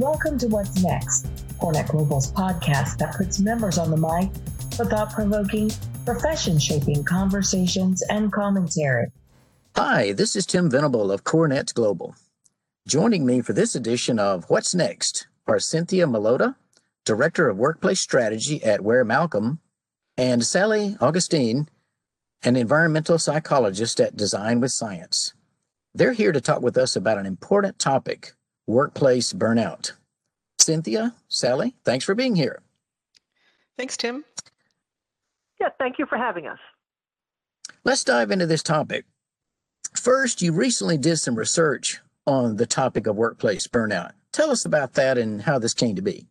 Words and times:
Welcome 0.00 0.38
to 0.38 0.46
What's 0.46 0.82
Next, 0.82 1.26
CoreNet 1.58 1.88
Global's 1.88 2.32
podcast 2.32 2.96
that 2.96 3.14
puts 3.18 3.38
members 3.38 3.76
on 3.76 3.90
the 3.90 3.98
mic 3.98 4.32
for 4.74 4.86
thought 4.86 5.12
provoking, 5.12 5.70
profession 6.06 6.58
shaping 6.58 7.04
conversations 7.04 8.02
and 8.08 8.32
commentary. 8.32 9.08
Hi, 9.76 10.12
this 10.12 10.36
is 10.36 10.46
Tim 10.46 10.70
Venable 10.70 11.12
of 11.12 11.24
CoreNet 11.24 11.74
Global. 11.74 12.14
Joining 12.88 13.26
me 13.26 13.42
for 13.42 13.52
this 13.52 13.74
edition 13.74 14.18
of 14.18 14.48
What's 14.48 14.74
Next 14.74 15.26
are 15.46 15.58
Cynthia 15.58 16.06
Milota, 16.06 16.54
Director 17.04 17.50
of 17.50 17.58
Workplace 17.58 18.00
Strategy 18.00 18.64
at 18.64 18.80
Ware 18.80 19.04
Malcolm, 19.04 19.60
and 20.16 20.42
Sally 20.42 20.96
Augustin, 21.02 21.68
an 22.42 22.56
environmental 22.56 23.18
psychologist 23.18 24.00
at 24.00 24.16
Design 24.16 24.60
with 24.60 24.72
Science. 24.72 25.34
They're 25.94 26.14
here 26.14 26.32
to 26.32 26.40
talk 26.40 26.62
with 26.62 26.78
us 26.78 26.96
about 26.96 27.18
an 27.18 27.26
important 27.26 27.78
topic 27.78 28.32
workplace 28.70 29.32
burnout. 29.32 29.92
Cynthia, 30.58 31.14
Sally, 31.28 31.74
thanks 31.84 32.04
for 32.04 32.14
being 32.14 32.36
here. 32.36 32.62
Thanks, 33.76 33.96
Tim. 33.96 34.24
Yeah, 35.60 35.68
thank 35.78 35.98
you 35.98 36.06
for 36.06 36.16
having 36.16 36.46
us. 36.46 36.58
Let's 37.84 38.04
dive 38.04 38.30
into 38.30 38.46
this 38.46 38.62
topic. 38.62 39.04
First, 39.96 40.42
you 40.42 40.52
recently 40.52 40.98
did 40.98 41.18
some 41.18 41.34
research 41.34 42.00
on 42.26 42.56
the 42.56 42.66
topic 42.66 43.06
of 43.06 43.16
workplace 43.16 43.66
burnout. 43.66 44.12
Tell 44.32 44.50
us 44.50 44.64
about 44.64 44.94
that 44.94 45.18
and 45.18 45.42
how 45.42 45.58
this 45.58 45.74
came 45.74 45.96
to 45.96 46.02
be. 46.02 46.26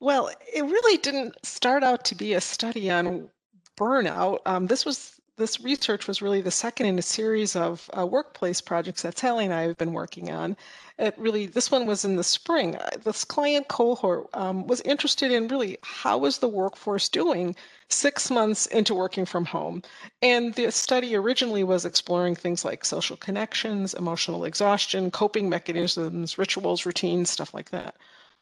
Well, 0.00 0.30
it 0.54 0.62
really 0.62 0.98
didn't 0.98 1.34
start 1.44 1.82
out 1.82 2.04
to 2.06 2.14
be 2.14 2.34
a 2.34 2.40
study 2.40 2.90
on 2.90 3.28
burnout. 3.76 4.38
Um, 4.46 4.66
this 4.66 4.86
was 4.86 5.17
this 5.38 5.60
research 5.60 6.06
was 6.06 6.20
really 6.20 6.40
the 6.40 6.50
second 6.50 6.86
in 6.86 6.98
a 6.98 7.02
series 7.02 7.56
of 7.56 7.88
uh, 7.96 8.04
workplace 8.04 8.60
projects 8.60 9.02
that 9.02 9.16
Sally 9.16 9.44
and 9.44 9.54
I 9.54 9.62
have 9.62 9.78
been 9.78 9.92
working 9.92 10.30
on. 10.30 10.56
It 10.98 11.14
really, 11.16 11.46
this 11.46 11.70
one 11.70 11.86
was 11.86 12.04
in 12.04 12.16
the 12.16 12.24
spring. 12.24 12.76
Uh, 12.76 12.90
this 13.04 13.24
client 13.24 13.68
cohort 13.68 14.26
um, 14.34 14.66
was 14.66 14.80
interested 14.82 15.30
in 15.30 15.48
really 15.48 15.78
how 15.82 16.18
was 16.18 16.38
the 16.38 16.48
workforce 16.48 17.08
doing 17.08 17.54
six 17.88 18.30
months 18.30 18.66
into 18.66 18.94
working 18.94 19.24
from 19.24 19.44
home. 19.44 19.82
And 20.20 20.54
the 20.54 20.70
study 20.72 21.14
originally 21.14 21.64
was 21.64 21.84
exploring 21.84 22.34
things 22.34 22.64
like 22.64 22.84
social 22.84 23.16
connections, 23.16 23.94
emotional 23.94 24.44
exhaustion, 24.44 25.10
coping 25.10 25.48
mechanisms, 25.48 26.36
rituals, 26.36 26.84
routines, 26.84 27.30
stuff 27.30 27.54
like 27.54 27.70
that. 27.70 27.94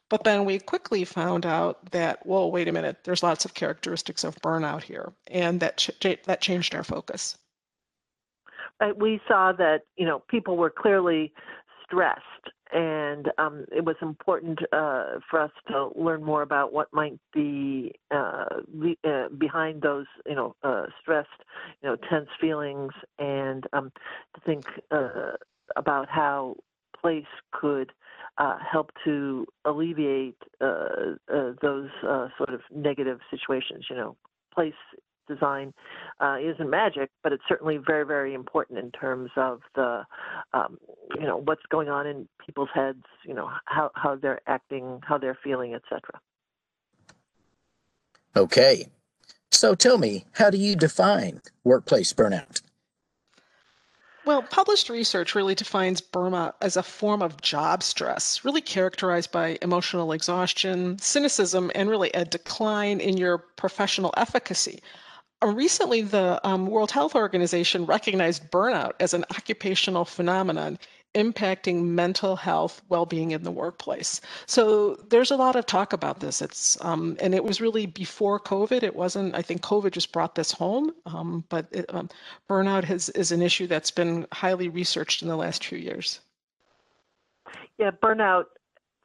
But 0.09 0.25
then 0.25 0.45
we 0.45 0.59
quickly 0.59 1.05
found 1.05 1.45
out 1.45 1.91
that, 1.91 2.25
whoa, 2.25 2.47
wait 2.47 2.69
a 2.69 2.73
minute, 2.73 2.99
there's 3.05 3.23
lots 3.23 3.45
of 3.45 3.55
characteristics 3.55 4.23
of 4.23 4.37
burnout 4.37 4.83
here. 4.83 5.13
And 5.29 5.59
that, 5.61 5.79
ch- 5.79 5.91
that 6.01 6.41
changed 6.41 6.75
our 6.75 6.85
focus. 6.85 7.37
We 8.97 9.21
saw 9.27 9.53
that, 9.53 9.83
you 9.97 10.07
know, 10.07 10.21
people 10.29 10.57
were 10.57 10.71
clearly 10.71 11.33
stressed 11.85 12.23
and 12.73 13.31
um, 13.39 13.65
it 13.75 13.85
was 13.85 13.97
important 14.03 14.59
uh, 14.73 15.21
for 15.31 15.41
us 15.41 15.51
to 15.69 15.91
learn 15.95 16.23
more 16.23 16.43
about 16.43 16.73
what 16.73 16.93
might 16.93 17.19
be 17.33 17.93
uh, 18.11 18.47
uh, 19.05 19.29
behind 19.39 19.83
those, 19.83 20.07
you 20.27 20.35
know, 20.35 20.57
uh, 20.63 20.87
stressed, 21.01 21.29
you 21.83 21.89
know, 21.89 21.97
tense 22.11 22.29
feelings, 22.41 22.93
and 23.19 23.67
um, 23.73 23.93
to 24.35 24.41
think 24.45 24.67
uh, 24.91 25.33
about 25.77 26.09
how 26.09 26.57
place 27.01 27.25
could 27.53 27.93
uh, 28.39 28.59
help 28.59 28.91
to 29.05 29.47
alleviate 29.65 30.39
those 30.61 31.91
sort 32.03 32.51
of 32.51 32.61
negative 32.75 33.21
situations. 33.31 33.87
You 33.91 33.97
know, 33.97 34.17
place 34.55 34.75
design 35.27 35.75
uh, 36.21 36.37
isn't 36.41 36.71
magic, 36.71 37.11
but 37.23 37.33
it's 37.33 37.43
certainly 37.49 37.79
very, 37.79 38.07
very 38.07 38.35
important 38.35 38.79
in 38.79 38.91
terms 38.91 39.31
of 39.37 39.61
the, 39.75 40.05
um, 40.53 40.79
you 41.19 41.27
know, 41.27 41.39
what's 41.39 41.65
going 41.69 41.89
on 41.89 42.07
in 42.07 42.29
people's 42.45 42.69
heads, 42.75 43.05
you 43.25 43.35
know, 43.35 43.51
how, 43.65 43.91
how 43.95 44.17
they're 44.17 44.41
acting, 44.47 45.01
how 45.03 45.19
they're 45.19 45.39
feeling, 45.43 45.75
etc. 45.75 46.01
Okay. 48.37 48.87
So 49.51 49.75
tell 49.75 49.99
me, 49.99 50.25
how 50.33 50.51
do 50.51 50.59
you 50.59 50.77
define 50.77 51.41
workplace 51.65 52.13
burnout? 52.13 52.61
Well, 54.27 54.43
published 54.43 54.89
research 54.89 55.37
really 55.37 55.55
defines 55.55 56.01
burnout 56.01 56.55
as 56.61 56.77
a 56.77 56.83
form 56.83 57.23
of 57.23 57.41
job 57.43 57.85
stress, 57.85 58.45
really 58.45 58.61
characterized 58.61 59.31
by 59.31 59.57
emotional 59.63 60.11
exhaustion, 60.11 60.99
cynicism, 60.99 61.71
and 61.77 61.89
really 61.89 62.11
a 62.11 62.25
decline 62.25 62.99
in 62.99 63.19
your 63.19 63.39
professional 63.39 64.13
efficacy. 64.17 64.81
Uh, 65.45 65.47
recently, 65.55 66.03
the 66.03 66.41
um, 66.43 66.67
World 66.67 66.91
Health 66.91 67.15
Organization 67.15 67.87
recognized 67.87 68.51
burnout 68.51 68.95
as 68.99 69.15
an 69.15 69.25
occupational 69.31 70.05
phenomenon 70.05 70.81
impacting 71.17 71.83
mental 71.83 72.37
health 72.37 72.83
well-being 72.91 73.31
in 73.31 73.43
the 73.43 73.51
workplace. 73.51 74.21
So 74.45 74.97
there's 75.09 75.31
a 75.31 75.37
lot 75.37 75.57
of 75.57 75.65
talk 75.65 75.93
about 75.93 76.21
this. 76.21 76.43
It's 76.43 76.77
um, 76.85 77.17
and 77.21 77.35
it 77.35 77.43
was 77.43 77.61
really 77.61 77.87
before 77.87 78.39
COVID. 78.39 78.83
It 78.83 78.95
wasn't. 78.95 79.35
I 79.35 79.43
think 79.43 79.63
COVID 79.63 79.93
just 79.93 80.13
brought 80.13 80.35
this 80.35 80.53
home. 80.53 80.93
Um, 81.07 81.45
but 81.49 81.67
it, 81.73 81.87
um, 81.93 82.11
burnout 82.49 82.85
has, 82.85 83.09
is 83.11 83.33
an 83.33 83.43
issue 83.43 83.67
that's 83.67 83.91
been 83.91 84.27
highly 84.33 84.69
researched 84.69 85.23
in 85.23 85.29
the 85.29 85.37
last 85.37 85.65
few 85.65 85.79
years. 85.79 86.21
Yeah, 87.79 87.91
burnout, 87.91 88.45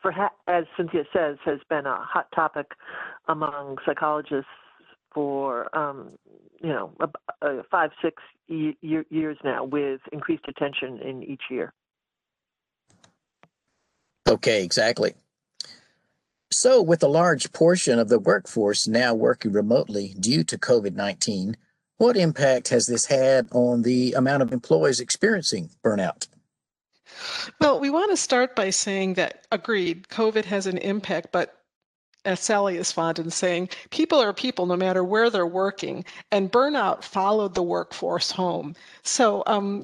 for 0.02 0.12
ha- 0.12 0.36
as 0.48 0.66
Cynthia 0.76 1.06
says, 1.14 1.38
has 1.46 1.60
been 1.70 1.86
a 1.86 1.98
hot 2.04 2.28
topic 2.36 2.72
among 3.28 3.78
psychologists 3.86 4.52
for 5.14 5.76
um, 5.78 6.12
you 6.62 6.70
know 6.70 6.92
uh, 7.42 7.62
five 7.70 7.92
six 8.02 8.22
years 8.48 9.38
now 9.46 9.64
with 9.64 10.02
increased 10.12 10.44
attention 10.48 11.00
in 11.00 11.24
each 11.24 11.44
year 11.50 11.74
okay 14.32 14.64
exactly 14.64 15.14
so 16.52 16.82
with 16.82 17.04
a 17.04 17.08
large 17.08 17.52
portion 17.54 18.00
of 18.00 18.10
the 18.10 18.20
workforce 18.20 18.88
now 18.88 19.14
working 19.14 19.52
remotely 19.52 20.16
due 20.20 20.44
to 20.44 20.58
covid-19 20.58 21.56
what 21.98 22.18
impact 22.18 22.70
has 22.70 22.88
this 22.88 23.06
had 23.06 23.48
on 23.52 23.84
the 23.84 24.14
amount 24.14 24.42
of 24.42 24.52
employees 24.52 25.00
experiencing 25.00 25.70
burnout 25.84 26.28
well, 27.60 27.80
we 27.80 27.90
want 27.90 28.12
to 28.12 28.18
start 28.18 28.56
by 28.56 28.70
saying 28.70 29.16
that 29.16 29.46
agreed, 29.52 30.08
COVID 30.08 30.46
has 30.46 30.66
an 30.66 30.78
impact, 30.78 31.28
but 31.32 31.62
as 32.26 32.40
Sally 32.40 32.78
is 32.78 32.92
fond 32.92 33.20
in 33.20 33.32
saying, 33.32 33.70
people 33.90 34.20
are 34.20 34.34
people 34.34 34.66
no 34.66 34.76
matter 34.76 35.04
where 35.04 35.30
they're 35.30 35.46
working, 35.46 36.06
and 36.32 36.52
burnout 36.52 37.04
followed 37.04 37.56
the 37.56 37.64
workforce 37.64 38.32
home. 38.32 38.76
So, 39.04 39.44
um, 39.48 39.84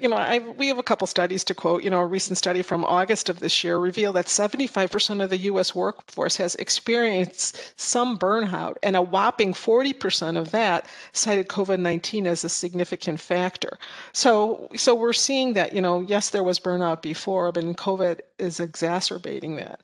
you 0.00 0.08
know, 0.08 0.16
I, 0.16 0.38
we 0.38 0.68
have 0.68 0.78
a 0.78 0.82
couple 0.82 1.06
studies 1.06 1.44
to 1.44 1.54
quote. 1.54 1.82
You 1.82 1.90
know, 1.90 2.00
a 2.00 2.06
recent 2.06 2.38
study 2.38 2.62
from 2.62 2.84
August 2.84 3.28
of 3.28 3.40
this 3.40 3.62
year 3.62 3.78
revealed 3.78 4.16
that 4.16 4.26
75% 4.26 5.22
of 5.22 5.30
the 5.30 5.38
U.S. 5.38 5.74
workforce 5.74 6.36
has 6.36 6.54
experienced 6.56 7.72
some 7.76 8.18
burnout, 8.18 8.76
and 8.82 8.96
a 8.96 9.02
whopping 9.02 9.52
40% 9.52 10.36
of 10.36 10.50
that 10.52 10.86
cited 11.12 11.48
COVID-19 11.48 12.26
as 12.26 12.44
a 12.44 12.48
significant 12.48 13.20
factor. 13.20 13.78
So, 14.12 14.68
so 14.76 14.94
we're 14.94 15.12
seeing 15.12 15.54
that, 15.54 15.72
you 15.72 15.80
know, 15.80 16.00
yes, 16.00 16.30
there 16.30 16.44
was 16.44 16.58
burnout 16.58 17.02
before, 17.02 17.52
but 17.52 17.64
COVID 17.64 18.20
is 18.38 18.60
exacerbating 18.60 19.56
that. 19.56 19.80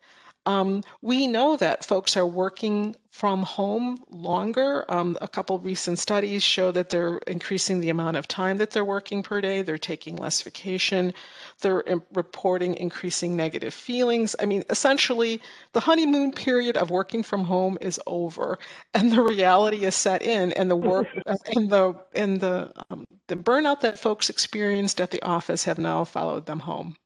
Um, 0.49 0.83
we 1.03 1.27
know 1.27 1.59
that 1.59 1.85
folks 1.85 2.17
are 2.17 2.27
working 2.27 2.97
from 3.11 3.43
home 3.43 4.03
longer. 4.09 4.87
Um, 4.89 5.19
a 5.21 5.29
couple 5.29 5.59
recent 5.59 5.99
studies 5.99 6.43
show 6.43 6.73
that 6.73 6.89
they're 6.89 7.19
increasing 7.27 7.81
the 7.81 7.91
amount 7.91 8.17
of 8.17 8.27
time 8.27 8.57
that 8.57 8.71
they're 8.71 8.83
working 8.83 9.23
per 9.23 9.43
day. 9.43 9.61
They're 9.61 9.77
taking 9.77 10.17
less 10.17 10.41
vacation. 10.41 11.13
They're 11.61 11.85
reporting 12.15 12.77
increasing 12.77 13.37
negative 13.37 13.75
feelings. 13.75 14.35
I 14.41 14.47
mean, 14.47 14.65
essentially, 14.71 15.43
the 15.75 15.81
honeymoon 15.81 16.33
period 16.33 16.79
of 16.79 16.89
working 16.89 17.23
from 17.23 17.45
home 17.45 17.77
is 17.83 18.01
over, 18.07 18.59
and 18.95 19.13
the 19.13 19.21
reality 19.21 19.85
is 19.85 19.95
set 19.97 20.23
in. 20.23 20.53
And 20.55 20.71
the 20.71 20.77
work 20.77 21.09
and 21.57 21.69
the 21.69 21.95
and 22.15 22.41
the 22.41 22.73
um, 22.89 23.05
the 23.27 23.37
burnout 23.37 23.83
that 23.83 23.99
folks 23.99 24.31
experienced 24.31 24.99
at 24.99 25.11
the 25.11 25.23
office 25.23 25.65
have 25.65 25.79
now 25.79 26.05
followed 26.05 26.47
them 26.47 26.61
home. 26.61 26.97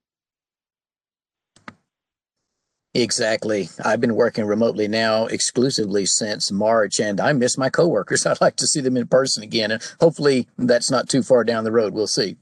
Exactly. 2.94 3.70
I've 3.82 4.02
been 4.02 4.14
working 4.14 4.44
remotely 4.44 4.86
now 4.86 5.24
exclusively 5.26 6.04
since 6.04 6.52
March, 6.52 7.00
and 7.00 7.20
I 7.20 7.32
miss 7.32 7.56
my 7.56 7.70
coworkers. 7.70 8.26
I'd 8.26 8.40
like 8.40 8.56
to 8.56 8.66
see 8.66 8.80
them 8.80 8.96
in 8.96 9.06
person 9.06 9.42
again, 9.42 9.70
and 9.70 9.82
hopefully 10.00 10.46
that's 10.58 10.90
not 10.90 11.08
too 11.08 11.22
far 11.22 11.44
down 11.44 11.64
the 11.64 11.72
road. 11.72 11.94
We'll 11.94 12.06
see. 12.06 12.36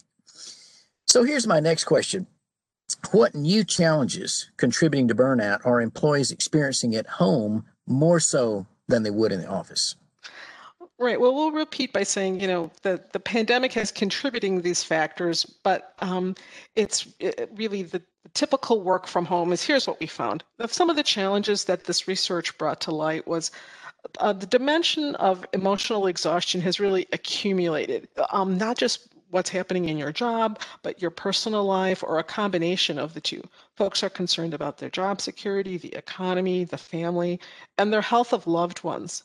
So 1.07 1.25
here's 1.25 1.47
my 1.47 1.61
next 1.61 1.85
question. 1.85 2.27
What 3.13 3.35
new 3.35 3.65
challenges 3.65 4.51
contributing 4.57 5.09
to 5.09 5.15
burnout 5.15 5.65
are 5.65 5.81
employees 5.81 6.33
experiencing 6.33 6.97
at 6.97 7.07
home 7.07 7.65
more 7.87 8.19
so 8.19 8.67
than 8.89 9.05
they 9.05 9.11
would 9.11 9.33
in 9.33 9.41
the 9.41 9.49
office? 9.49 9.95
Right. 10.99 11.19
Well, 11.19 11.35
we'll 11.35 11.53
repeat 11.53 11.95
by 11.95 12.03
saying, 12.03 12.41
you 12.41 12.47
know, 12.47 12.71
the, 12.83 13.03
the 13.13 13.21
pandemic 13.21 13.73
has 13.73 13.91
contributing 13.91 14.61
these 14.61 14.85
factors, 14.85 15.45
but 15.63 15.95
um, 16.01 16.35
it's 16.77 17.09
it 17.19 17.51
really 17.55 17.85
the, 17.85 18.03
the, 18.23 18.29
typical 18.31 18.81
work 18.83 19.07
from 19.07 19.25
home 19.25 19.53
is 19.53 19.63
here's 19.63 19.87
what 19.87 20.01
we 20.01 20.07
found. 20.07 20.45
Some 20.67 20.91
of 20.91 20.97
the 20.97 21.03
challenges 21.03 21.65
that 21.65 21.85
this 21.85 22.09
research 22.09 22.57
brought 22.59 22.81
to 22.83 22.91
light 22.91 23.27
was 23.27 23.51
uh, 24.19 24.33
the 24.33 24.47
dimension 24.47 25.15
of 25.17 25.45
emotional 25.53 26.07
exhaustion 26.07 26.61
has 26.63 26.81
really 26.81 27.07
accumulated, 27.13 28.09
um, 28.31 28.57
not 28.57 28.79
just 28.79 29.09
what's 29.31 29.51
happening 29.51 29.89
in 29.89 29.97
your 29.97 30.13
job, 30.13 30.61
but 30.83 31.01
your 31.01 31.11
personal 31.11 31.65
life 31.65 32.03
or 32.03 32.19
a 32.19 32.25
combination 32.25 32.99
of 32.99 33.15
the 33.15 33.21
two. 33.21 33.43
Folks 33.77 34.03
are 34.03 34.11
concerned 34.11 34.55
about 34.55 34.79
their 34.79 34.91
job 34.91 35.21
security, 35.21 35.77
the 35.77 35.95
economy, 35.95 36.65
the 36.65 36.79
family, 36.79 37.41
and 37.79 37.93
their 37.93 38.03
health 38.03 38.33
of 38.33 38.47
loved 38.47 38.83
ones. 38.83 39.23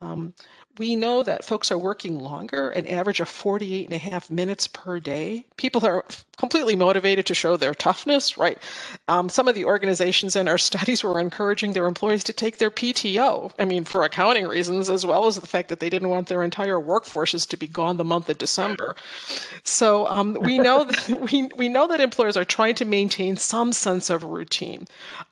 Um, 0.00 0.34
we 0.78 0.96
know 0.96 1.22
that 1.22 1.44
folks 1.44 1.70
are 1.70 1.78
working 1.78 2.18
longer, 2.18 2.70
an 2.70 2.86
average 2.86 3.20
of 3.20 3.28
48 3.28 3.86
and 3.86 3.94
a 3.94 3.98
half 3.98 4.30
minutes 4.30 4.66
per 4.66 4.98
day. 4.98 5.44
People 5.56 5.86
are 5.86 6.04
completely 6.36 6.74
motivated 6.74 7.26
to 7.26 7.34
show 7.34 7.56
their 7.56 7.74
toughness, 7.74 8.36
right? 8.36 8.58
Um, 9.06 9.28
some 9.28 9.46
of 9.46 9.54
the 9.54 9.64
organizations 9.64 10.34
in 10.34 10.48
our 10.48 10.58
studies 10.70 11.04
were 11.04 11.20
encouraging 11.20 11.72
their 11.72 11.86
employees 11.86 12.24
to 12.24 12.32
take 12.32 12.58
their 12.58 12.70
PTO. 12.70 13.52
I 13.58 13.64
mean, 13.64 13.84
for 13.84 14.02
accounting 14.02 14.46
reasons, 14.46 14.90
as 14.90 15.06
well 15.06 15.26
as 15.26 15.36
the 15.36 15.46
fact 15.46 15.68
that 15.68 15.78
they 15.78 15.88
didn't 15.88 16.08
want 16.08 16.28
their 16.28 16.42
entire 16.42 16.78
workforces 16.78 17.48
to 17.48 17.56
be 17.56 17.68
gone 17.68 17.96
the 17.96 18.04
month 18.04 18.28
of 18.28 18.38
December. 18.38 18.96
So 19.62 20.08
um, 20.08 20.36
we 20.40 20.58
know 20.58 20.84
that 21.08 21.30
we, 21.30 21.48
we 21.56 21.68
know 21.68 21.86
that 21.86 22.00
employers 22.00 22.36
are 22.36 22.44
trying 22.44 22.74
to 22.76 22.84
maintain 22.84 23.36
some 23.36 23.72
sense 23.72 24.10
of 24.10 24.24
routine, 24.24 24.86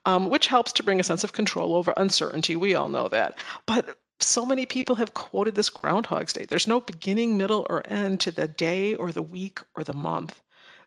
um, 0.07 0.31
which 0.31 0.47
helps 0.47 0.73
to 0.75 0.83
bring 0.83 1.01
a 1.01 1.05
sense 1.05 1.25
of 1.25 1.33
control 1.33 1.75
over 1.75 1.93
uncertainty. 1.97 2.55
We 2.55 2.75
all 2.75 2.89
know 2.89 3.09
that. 3.09 3.39
But 3.67 3.97
so 4.23 4.47
many 4.47 4.67
people 4.67 4.97
have 4.97 5.15
quoted 5.15 5.55
this 5.55 5.71
Groundhog's 5.71 6.33
Day. 6.33 6.45
There's 6.45 6.67
no 6.69 6.81
beginning, 6.81 7.37
middle, 7.37 7.67
or 7.69 7.83
end 7.87 8.21
to 8.21 8.31
the 8.31 8.49
day 8.49 8.95
or 8.95 9.13
the 9.13 9.23
week 9.23 9.61
or 9.75 9.85
the 9.85 9.93
month. 9.93 10.41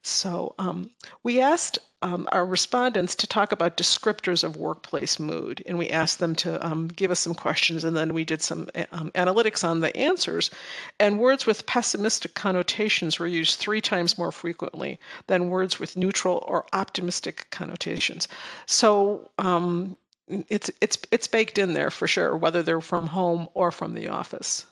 So 0.05 0.53
um, 0.59 0.91
we 1.23 1.41
asked 1.41 1.79
um, 2.03 2.29
our 2.31 2.45
respondents 2.45 3.15
to 3.15 3.25
talk 3.25 3.51
about 3.51 3.77
descriptors 3.77 4.43
of 4.43 4.55
workplace 4.55 5.19
mood, 5.19 5.63
and 5.65 5.79
we 5.79 5.89
asked 5.89 6.19
them 6.19 6.35
to 6.35 6.63
um, 6.63 6.87
give 6.89 7.09
us 7.09 7.19
some 7.19 7.33
questions, 7.33 7.83
and 7.83 7.97
then 7.97 8.13
we 8.13 8.23
did 8.23 8.43
some 8.43 8.69
um, 8.91 9.09
analytics 9.15 9.67
on 9.67 9.79
the 9.79 9.95
answers. 9.97 10.51
And 10.99 11.19
words 11.19 11.47
with 11.47 11.65
pessimistic 11.65 12.35
connotations 12.35 13.17
were 13.17 13.25
used 13.25 13.57
three 13.57 13.81
times 13.81 14.19
more 14.19 14.31
frequently 14.31 14.99
than 15.25 15.49
words 15.49 15.79
with 15.79 15.97
neutral 15.97 16.45
or 16.47 16.67
optimistic 16.73 17.47
connotations. 17.49 18.27
So 18.67 19.31
um, 19.39 19.97
it's 20.27 20.71
it's 20.81 20.97
it's 21.11 21.27
baked 21.27 21.57
in 21.57 21.73
there 21.73 21.91
for 21.91 22.07
sure, 22.07 22.35
whether 22.35 22.63
they're 22.63 22.81
from 22.81 23.07
home 23.07 23.47
or 23.53 23.71
from 23.71 23.93
the 23.93 24.09
office. 24.09 24.65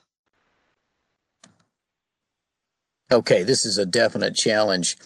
Okay, 3.11 3.43
this 3.43 3.65
is 3.65 3.77
a 3.77 3.85
definite 3.85 4.35
challenge. 4.35 4.97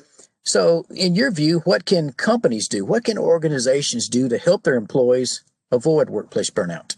So, 0.44 0.86
in 0.90 1.16
your 1.16 1.30
view, 1.30 1.60
what 1.66 1.86
can 1.86 2.14
companies 2.14 2.70
do? 2.70 2.86
What 2.86 3.04
can 3.04 3.18
organizations 3.18 4.08
do 4.08 4.30
to 4.30 4.38
help 4.38 4.64
their 4.64 4.76
employees 4.76 5.44
avoid 5.72 6.10
workplace 6.10 6.50
burnout? 6.50 6.98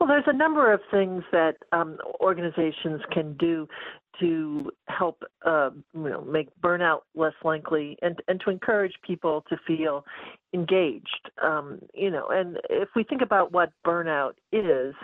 Well, 0.00 0.08
there's 0.08 0.24
a 0.26 0.32
number 0.32 0.72
of 0.72 0.80
things 0.90 1.22
that 1.30 1.56
um, 1.72 1.98
organizations 2.20 3.02
can 3.12 3.34
do 3.34 3.68
to 4.20 4.70
help 4.88 5.22
uh, 5.44 5.70
you 5.94 6.08
know 6.08 6.22
make 6.22 6.48
burnout 6.60 7.00
less 7.14 7.34
likely 7.44 7.96
and 8.02 8.20
and 8.28 8.40
to 8.40 8.50
encourage 8.50 8.94
people 9.06 9.44
to 9.48 9.56
feel 9.66 10.04
engaged 10.56 11.30
um, 11.42 11.78
you 11.94 12.10
know 12.10 12.26
and 12.30 12.58
if 12.70 12.88
we 12.96 13.04
think 13.04 13.20
about 13.20 13.52
what 13.52 13.70
burnout 13.86 14.32
is 14.52 14.94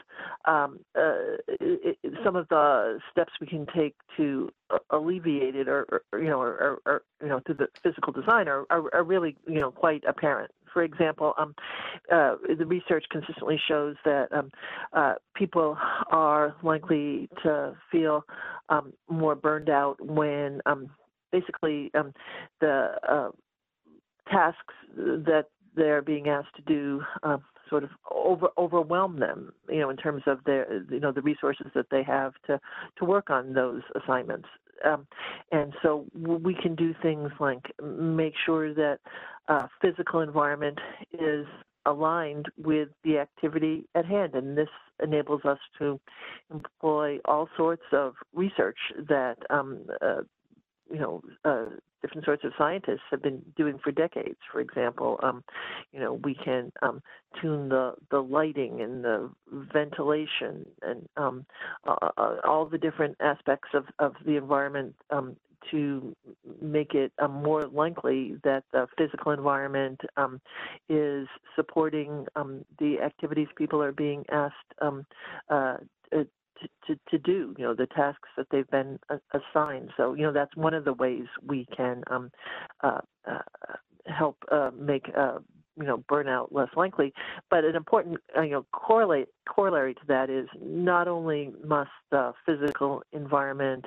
um, 0.47 0.81
uh, 0.97 1.37
it, 1.47 1.99
some 2.25 2.37
of 2.37 2.49
the 2.49 2.99
steps 3.11 3.33
we 3.41 3.47
can 3.47 3.67
take 3.77 3.95
to 4.17 4.49
alleviate 4.91 5.55
it 5.55 5.69
or, 5.69 6.03
or 6.13 6.19
you 6.19 6.29
know 6.29 6.41
or, 6.41 6.81
or, 6.87 7.03
you 7.21 7.29
know 7.29 7.41
through 7.45 7.57
the 7.57 7.69
physical 7.83 8.13
design 8.13 8.49
are, 8.49 8.65
are, 8.71 8.95
are 8.95 9.05
really 9.05 9.37
you 9.47 9.61
know 9.61 9.71
quite 9.71 10.03
apparent. 10.09 10.51
For 10.73 10.83
example, 10.83 11.35
um, 11.37 11.55
uh, 12.11 12.37
the 12.59 12.65
research 12.65 13.05
consistently 13.11 13.61
shows 13.69 13.95
that 14.07 14.33
um, 14.33 14.51
uh, 14.95 15.15
people 15.37 15.77
are 16.11 16.57
likely 16.63 17.29
to 17.43 17.77
feel 17.91 18.25
um, 18.71 18.95
more 19.11 19.35
burned 19.35 19.69
out 19.69 19.97
when 20.01 20.63
um, 20.65 20.89
basically 21.31 21.91
um, 21.95 22.15
the 22.63 22.93
uh, 23.07 23.29
tasks 24.33 24.75
that 24.97 25.47
they're 25.75 26.03
being 26.03 26.29
asked 26.29 26.55
to 26.57 26.63
do 26.63 27.03
uh, 27.23 27.39
sort 27.69 27.85
of 27.85 27.91
over, 28.15 28.49
overwhelm 28.59 29.19
them, 29.19 29.53
you 29.69 29.81
know, 29.81 29.91
in 29.91 29.97
terms 29.97 30.23
of 30.27 30.39
their, 30.45 30.83
you 30.91 31.01
know, 31.01 31.13
the 31.13 31.23
resources 31.23 31.67
that 31.75 31.87
they 31.91 32.03
have 32.03 32.33
to 32.47 32.61
to 32.99 33.05
work 33.05 33.31
on 33.31 33.55
those 33.55 33.83
assignments. 34.01 34.49
Um, 34.85 35.07
and 35.53 35.73
so 35.83 36.07
we 36.15 36.55
can 36.55 36.75
do 36.75 36.95
things 37.03 37.31
like 37.41 37.73
make 37.83 38.35
sure 38.45 38.75
that 38.75 38.99
uh, 39.49 39.67
physical 39.81 40.21
environment 40.21 40.79
is 41.13 41.47
aligned 41.87 42.47
with 42.59 42.89
the 43.05 43.19
activity 43.19 43.85
at 43.95 44.05
hand. 44.05 44.35
And 44.35 44.57
this 44.57 44.69
enables 45.03 45.45
us 45.45 45.59
to 45.79 46.01
employ 46.53 47.19
all 47.25 47.49
sorts 47.57 47.85
of 47.93 48.15
research 48.35 48.79
that 49.09 49.37
um, 49.51 49.87
uh, 50.01 50.23
you 50.91 50.99
know, 50.99 51.23
uh, 51.45 51.67
different 52.03 52.25
sorts 52.25 52.45
of 52.45 52.53
scientists 52.59 53.07
have 53.11 53.23
been 53.23 53.43
doing 53.57 53.79
for 53.83 53.93
decades. 53.93 54.39
For 54.51 54.61
example, 54.61 55.19
um, 55.23 55.43
you 55.93 56.01
know, 56.01 56.15
we 56.15 56.35
can 56.35 56.73
um, 56.83 57.03
tune 57.41 57.69
the, 57.69 57.95
the 58.11 58.21
lighting 58.21 58.81
and 58.81 59.05
the 59.05 59.31
ventilation 59.51 60.67
and 60.83 61.09
um, 61.17 61.47
uh, 61.87 62.09
all 62.45 62.67
the 62.67 62.79
different 62.79 63.17
aspects 63.21 63.71
of, 63.73 63.85
of 63.99 64.15
the 64.27 64.37
environment 64.37 64.95
um, 65.11 65.37
to 65.71 66.15
make 66.61 66.95
it 66.95 67.13
uh, 67.21 67.29
more 67.29 67.67
likely 67.67 68.37
that 68.43 68.65
the 68.73 68.87
physical 68.99 69.33
environment 69.33 70.01
um, 70.17 70.41
is 70.89 71.29
supporting 71.55 72.27
um, 72.35 72.65
the 72.79 73.01
activities 73.01 73.47
people 73.57 73.81
are 73.81 73.93
being 73.93 74.25
asked 74.31 74.57
um, 74.81 75.07
uh, 75.49 75.77
to, 76.87 76.99
to, 77.11 77.19
do, 77.19 77.55
you 77.59 77.65
know, 77.65 77.75
the 77.75 77.87
tasks 77.87 78.29
that 78.37 78.47
they've 78.51 78.71
been 78.71 78.99
assigned. 79.33 79.91
So, 79.97 80.15
you 80.15 80.23
know, 80.23 80.33
that's 80.33 80.55
one 80.57 80.75
of 80.75 80.85
the 80.85 80.93
ways 80.93 81.25
we 81.45 81.67
can 81.77 82.03
um, 82.11 82.31
uh, 82.83 83.01
uh, 83.29 83.39
help 84.07 84.37
uh, 84.51 84.71
make 84.77 85.11
uh, 85.17 85.39
you 85.77 85.85
know 85.85 85.99
burnout 86.11 86.49
less 86.51 86.69
likely. 86.77 87.13
But 87.51 87.65
an 87.65 87.77
important 87.77 88.19
uh, 88.37 88.43
you 88.43 88.51
know 88.51 88.67
correlate 88.73 89.29
corollary 89.49 89.95
to 89.95 90.01
that 90.09 90.31
is 90.31 90.49
not 90.61 91.09
only 91.09 91.53
must 91.65 91.91
the 92.11 92.33
physical 92.45 93.03
environment 93.13 93.87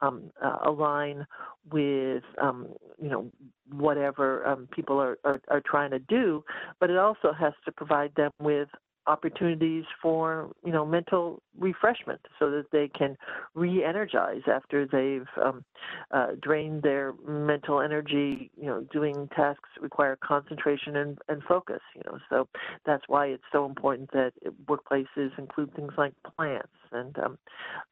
um, 0.00 0.30
uh, 0.42 0.58
align 0.64 1.26
with 1.70 2.22
um, 2.40 2.68
you 3.00 3.08
know 3.08 3.30
whatever 3.72 4.46
um, 4.46 4.68
people 4.70 5.00
are, 5.00 5.18
are, 5.24 5.40
are 5.48 5.60
trying 5.60 5.90
to 5.90 5.98
do, 5.98 6.44
but 6.80 6.90
it 6.90 6.96
also 6.96 7.32
has 7.32 7.52
to 7.64 7.72
provide 7.72 8.14
them 8.14 8.30
with 8.40 8.68
opportunities 9.06 9.84
for 10.00 10.50
you 10.64 10.72
know 10.72 10.84
mental 10.84 11.42
refreshment 11.58 12.20
so 12.38 12.50
that 12.50 12.66
they 12.72 12.88
can 12.88 13.16
re-energize 13.54 14.42
after 14.46 14.86
they've 14.86 15.28
um, 15.44 15.64
uh, 16.10 16.28
drained 16.40 16.82
their 16.82 17.14
mental 17.26 17.80
energy 17.80 18.50
you 18.56 18.66
know 18.66 18.86
doing 18.92 19.28
tasks 19.34 19.68
require 19.80 20.16
concentration 20.16 20.96
and, 20.96 21.18
and 21.28 21.42
focus 21.44 21.80
you 21.94 22.02
know. 22.06 22.18
So 22.28 22.48
that's 22.84 23.04
why 23.06 23.26
it's 23.26 23.44
so 23.52 23.66
important 23.66 24.10
that 24.12 24.32
workplaces 24.66 25.36
include 25.38 25.74
things 25.74 25.92
like 25.96 26.14
plants 26.36 26.68
and 26.92 27.18
um, 27.18 27.38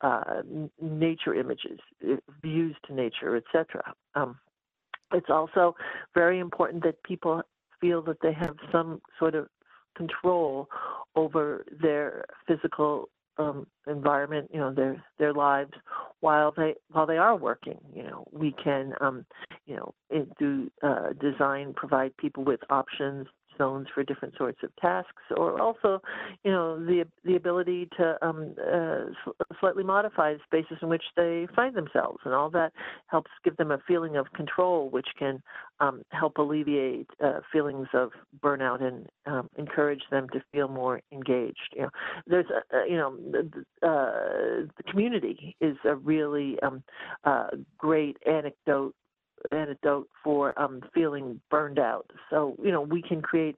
uh, 0.01 0.43
nature 0.81 1.35
images 1.35 1.79
views 2.43 2.77
to 2.87 2.95
nature 2.95 3.37
etc 3.37 3.95
um, 4.15 4.39
it's 5.13 5.31
also 5.31 5.75
very 6.15 6.39
important 6.39 6.83
that 6.85 7.03
people 7.03 7.43
feel 7.81 8.03
that 8.03 8.21
they 8.23 8.33
have 8.33 8.57
some 8.73 9.01
sort 9.19 9.35
of 9.35 9.49
control 9.95 10.69
over 11.17 11.65
their 11.81 12.25
physical 12.47 13.09
um, 13.37 13.67
environment, 13.87 14.51
you 14.53 14.61
know, 14.61 14.73
their 14.73 15.03
their 15.19 15.33
lives 15.33 15.73
while 16.21 16.53
they 16.57 16.75
while 16.91 17.07
they 17.07 17.17
are 17.17 17.37
working. 17.37 17.79
You 17.95 18.05
know, 18.05 18.27
we 18.33 18.55
can, 18.63 18.93
um, 19.01 19.27
you 19.67 19.77
know, 19.77 19.95
do 20.39 20.71
uh, 20.83 21.13
design 21.21 21.75
provide 21.75 22.17
people 22.17 22.45
with 22.45 22.61
options 22.71 23.27
zones 23.59 23.89
for 23.95 24.03
different 24.03 24.35
sorts 24.37 24.59
of 24.63 24.75
tasks, 24.77 25.23
or 25.37 25.61
also, 25.61 26.01
you 26.45 26.51
know, 26.51 26.79
the 26.79 27.05
the 27.25 27.37
ability 27.37 27.89
to 27.97 28.17
um, 28.27 28.55
uh, 28.61 29.05
slightly 29.61 29.85
modify 29.85 30.35
the 30.35 30.41
spaces 30.45 30.79
in 30.83 30.89
which 30.89 31.05
they 31.17 31.47
find 31.55 31.75
themselves, 31.75 32.19
and 32.25 32.35
all 32.35 32.51
that 32.51 32.73
helps 33.07 33.31
give 33.45 33.57
them 33.57 33.71
a 33.71 33.79
feeling 33.87 34.17
of 34.17 34.33
control, 34.33 34.91
which 34.91 35.09
can 35.19 35.43
um, 35.81 36.03
help 36.11 36.39
alleviate 36.39 37.09
uh, 37.23 37.41
feelings 37.53 37.89
of 37.95 38.11
burnout 38.41 38.83
and 38.83 39.07
um, 39.27 39.49
encourage 39.57 40.03
them 40.11 40.29
to 40.31 40.43
feel 40.53 40.69
more 40.69 41.01
engaged. 41.13 41.75
You 41.75 41.83
know, 41.83 41.91
there's 42.27 42.47
a, 42.51 42.77
a 42.77 42.89
you 42.89 42.97
know, 42.97 43.17
uh, 43.83 44.67
the 44.77 44.83
community 44.91 45.57
is 45.61 45.77
a 45.85 45.95
really 45.95 46.59
um, 46.63 46.83
uh, 47.25 47.49
great 47.79 48.17
anecdote 48.27 48.95
antidote 49.53 50.09
for 50.23 50.59
um, 50.61 50.81
feeling 50.93 51.41
burned 51.51 51.79
out. 51.79 52.11
So, 52.31 52.57
you 52.63 52.71
know, 52.71 52.81
we 52.81 53.03
can 53.03 53.23
create 53.23 53.57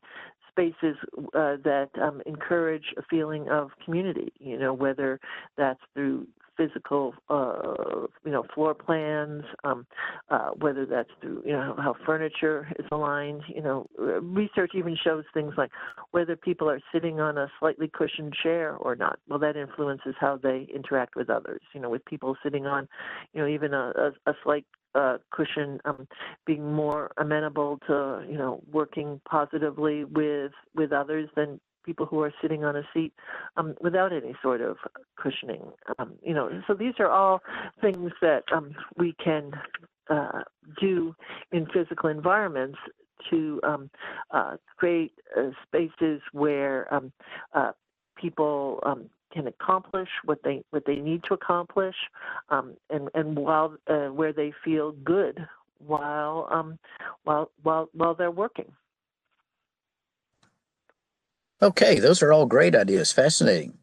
spaces 0.50 0.96
uh, 1.34 1.56
that 1.64 1.90
um, 2.00 2.22
encourage 2.24 2.94
a 2.96 3.02
feeling 3.10 3.48
of 3.48 3.70
community, 3.84 4.32
you 4.38 4.58
know, 4.58 4.72
whether 4.72 5.20
that's 5.56 5.80
through 5.94 6.26
physical, 6.56 7.14
uh, 7.28 8.06
you 8.24 8.32
know, 8.32 8.44
floor 8.54 8.74
plans, 8.74 9.44
um, 9.64 9.86
uh, 10.30 10.48
whether 10.58 10.86
that's 10.86 11.10
through, 11.20 11.42
you 11.44 11.52
know, 11.52 11.74
how 11.76 11.94
furniture 12.04 12.66
is 12.78 12.86
aligned. 12.90 13.42
You 13.48 13.62
know, 13.62 13.86
research 14.22 14.70
even 14.74 14.96
shows 15.02 15.24
things 15.34 15.52
like 15.56 15.70
whether 16.12 16.36
people 16.36 16.70
are 16.70 16.80
sitting 16.92 17.20
on 17.20 17.36
a 17.36 17.48
slightly 17.60 17.90
cushioned 17.92 18.34
chair 18.42 18.76
or 18.76 18.96
not. 18.96 19.18
Well, 19.28 19.38
that 19.40 19.56
influences 19.56 20.14
how 20.18 20.38
they 20.42 20.66
interact 20.74 21.16
with 21.16 21.28
others. 21.28 21.60
You 21.74 21.80
know, 21.80 21.90
with 21.90 22.04
people 22.04 22.36
sitting 22.42 22.66
on, 22.66 22.88
you 23.34 23.42
know, 23.42 23.48
even 23.48 23.74
a, 23.74 23.92
a, 24.26 24.30
a 24.30 24.34
slight 24.42 24.64
uh, 24.96 25.18
cushion, 25.30 25.80
um, 25.84 26.08
being 26.46 26.72
more 26.72 27.12
amenable 27.18 27.78
to 27.86 28.24
you 28.28 28.38
know 28.38 28.60
working 28.72 29.20
positively 29.28 30.04
with 30.04 30.52
with 30.74 30.92
others 30.92 31.28
than 31.36 31.60
people 31.84 32.04
who 32.04 32.20
are 32.20 32.32
sitting 32.42 32.64
on 32.64 32.76
a 32.76 32.82
seat 32.92 33.12
um, 33.56 33.74
without 33.80 34.12
any 34.12 34.34
sort 34.42 34.60
of 34.60 34.76
cushioning. 35.16 35.62
Um, 35.98 36.14
you 36.22 36.34
know, 36.34 36.50
so 36.66 36.74
these 36.74 36.94
are 36.98 37.08
all 37.08 37.40
things 37.80 38.10
that 38.20 38.42
um, 38.52 38.74
we 38.96 39.14
can 39.22 39.52
uh, 40.10 40.42
do 40.80 41.14
in 41.52 41.66
physical 41.72 42.10
environments 42.10 42.78
to 43.30 43.60
um, 43.62 43.90
uh, 44.32 44.56
create 44.76 45.12
uh, 45.36 45.50
spaces 45.66 46.20
where 46.32 46.92
um, 46.92 47.12
uh, 47.54 47.72
people 48.16 48.80
um, 48.84 49.08
can 49.36 49.46
accomplish 49.46 50.08
what 50.24 50.38
they 50.42 50.64
what 50.70 50.84
they 50.86 50.96
need 50.96 51.22
to 51.24 51.34
accomplish, 51.34 51.94
and 52.50 53.10
and 53.14 53.36
while 53.36 53.76
uh, 53.86 54.06
where 54.06 54.32
they 54.32 54.52
feel 54.64 54.92
good 54.92 55.46
while 55.78 56.48
um, 56.50 56.78
while 57.24 57.50
while 57.62 57.88
while 57.92 58.14
they're 58.14 58.30
working. 58.30 58.72
Okay, 61.60 61.98
those 61.98 62.22
are 62.22 62.32
all 62.32 62.46
great 62.46 62.74
ideas. 62.74 63.12
Fascinating. 63.12 63.76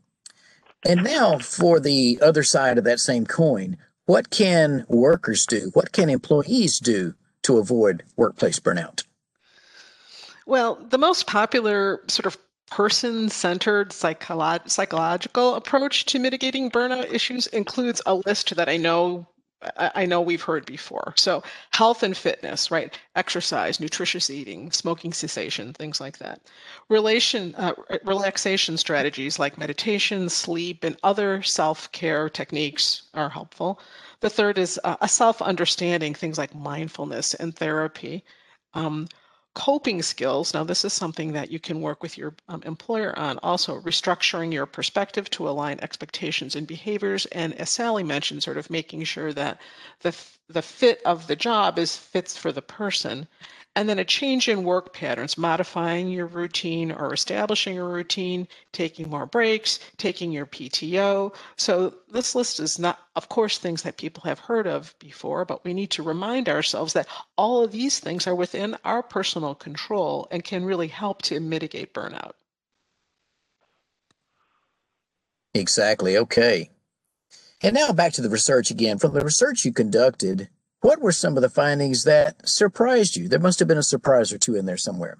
And 0.85 1.03
now 1.03 1.37
for 1.37 1.79
the 1.79 2.19
other 2.21 2.43
side 2.43 2.77
of 2.77 2.83
that 2.83 2.99
same 2.99 3.25
coin, 3.25 3.77
what 4.05 4.29
can 4.31 4.85
workers 4.89 5.45
do? 5.45 5.71
What 5.73 5.91
can 5.91 6.09
employees 6.09 6.79
do 6.79 7.13
to 7.43 7.57
avoid 7.57 8.03
workplace 8.17 8.59
burnout? 8.59 9.03
Well, 10.45 10.75
the 10.75 10.97
most 10.97 11.25
popular 11.25 12.01
sort 12.07 12.25
of 12.25 12.37
person 12.73 13.29
centered 13.29 13.91
psycholo- 13.91 14.67
psychological 14.67 15.53
approach 15.53 16.05
to 16.05 16.17
mitigating 16.17 16.71
burnout 16.71 17.13
issues 17.13 17.45
includes 17.47 18.01
a 18.07 18.15
list 18.15 18.55
that 18.55 18.67
I 18.67 18.77
know 18.77 19.27
I 19.77 20.05
know 20.05 20.19
we've 20.19 20.41
heard 20.41 20.65
before. 20.65 21.13
So, 21.15 21.41
health 21.71 22.03
and 22.03 22.17
fitness, 22.17 22.69
right? 22.69 22.97
Exercise, 23.15 23.79
nutritious 23.79 24.29
eating, 24.29 24.71
smoking 24.71 25.13
cessation, 25.13 25.71
things 25.71 26.01
like 26.01 26.17
that. 26.17 26.41
Relation, 26.89 27.55
uh, 27.55 27.73
relaxation 28.03 28.75
strategies 28.75 29.39
like 29.39 29.57
meditation, 29.57 30.27
sleep, 30.27 30.83
and 30.83 30.97
other 31.03 31.41
self 31.43 31.89
care 31.93 32.27
techniques 32.27 33.03
are 33.13 33.29
helpful. 33.29 33.79
The 34.19 34.29
third 34.29 34.57
is 34.57 34.79
uh, 34.83 34.97
a 34.99 35.07
self 35.07 35.41
understanding, 35.41 36.13
things 36.13 36.37
like 36.37 36.53
mindfulness 36.53 37.33
and 37.35 37.55
therapy. 37.55 38.25
Um, 38.73 39.07
coping 39.53 40.01
skills. 40.01 40.53
Now 40.53 40.63
this 40.63 40.83
is 40.83 40.93
something 40.93 41.33
that 41.33 41.51
you 41.51 41.59
can 41.59 41.81
work 41.81 42.01
with 42.01 42.17
your 42.17 42.33
um, 42.47 42.63
employer 42.65 43.17
on. 43.17 43.39
Also 43.43 43.79
restructuring 43.81 44.51
your 44.51 44.65
perspective 44.65 45.29
to 45.31 45.47
align 45.47 45.79
expectations 45.81 46.55
and 46.55 46.65
behaviors. 46.65 47.25
And 47.27 47.53
as 47.59 47.69
sally 47.69 48.03
mentioned 48.03 48.43
sort 48.43 48.57
of 48.57 48.69
making 48.69 49.03
sure 49.03 49.33
that 49.33 49.59
the 50.01 50.15
the 50.49 50.61
fit 50.61 51.01
of 51.05 51.27
the 51.27 51.35
job 51.35 51.79
is 51.79 51.95
fits 51.97 52.37
for 52.37 52.51
the 52.51 52.61
person. 52.61 53.27
And 53.75 53.89
then 53.89 53.97
a 53.97 54.05
change 54.05 54.47
in 54.47 54.63
work 54.63 54.93
patterns, 54.93 55.35
modifying 55.35 56.09
your 56.09 56.27
routine 56.27 56.91
or 56.91 57.11
establishing 57.11 57.79
a 57.79 57.83
routine, 57.83 58.47
taking 58.71 59.09
more 59.09 59.25
breaks, 59.25 59.79
taking 59.97 60.31
your 60.31 60.45
PTO. 60.45 61.33
So 61.57 61.95
this 62.11 62.35
list 62.35 62.59
is 62.59 62.77
not, 62.77 62.99
of 63.15 63.29
course, 63.29 63.57
things 63.57 63.83
that 63.83 63.97
people 63.97 64.23
have 64.23 64.39
heard 64.39 64.65
of 64.65 64.95
before, 64.99 65.45
but 65.45 65.63
we 65.63 65.73
need 65.73 65.91
to 65.91 66.03
remind 66.03 66.49
ourselves 66.49 66.93
that 66.93 67.07
all 67.37 67.63
of 67.63 67.71
these 67.71 67.99
things 67.99 68.25
are 68.25 68.35
within 68.35 68.75
our 68.83 69.03
personal 69.03 69.53
control 69.53 70.27
and 70.31 70.43
can 70.43 70.65
really 70.65 70.87
help 70.87 71.21
to 71.23 71.39
mitigate 71.39 71.93
burnout. 71.93 72.31
Exactly. 75.53 76.17
Okay. 76.17 76.71
And 77.61 77.75
now 77.75 77.91
back 77.91 78.13
to 78.13 78.21
the 78.21 78.29
research 78.29 78.71
again. 78.71 78.97
From 78.97 79.13
the 79.13 79.23
research 79.23 79.63
you 79.63 79.71
conducted, 79.71 80.49
what 80.81 80.99
were 80.99 81.11
some 81.11 81.37
of 81.37 81.43
the 81.43 81.49
findings 81.49 82.03
that 82.03 82.49
surprised 82.49 83.15
you? 83.15 83.29
There 83.29 83.39
must 83.39 83.59
have 83.59 83.67
been 83.67 83.77
a 83.77 83.83
surprise 83.83 84.33
or 84.33 84.39
two 84.39 84.55
in 84.55 84.65
there 84.65 84.77
somewhere. 84.77 85.17